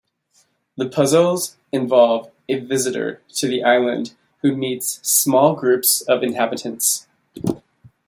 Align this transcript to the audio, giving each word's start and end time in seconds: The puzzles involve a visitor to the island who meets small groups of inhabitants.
The 0.77 0.89
puzzles 0.89 1.57
involve 1.71 2.31
a 2.49 2.55
visitor 2.57 3.21
to 3.35 3.47
the 3.47 3.63
island 3.63 4.15
who 4.41 4.55
meets 4.57 4.99
small 5.07 5.53
groups 5.55 6.01
of 6.01 6.23
inhabitants. 6.23 7.05